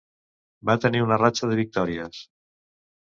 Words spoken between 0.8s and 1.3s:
tenir una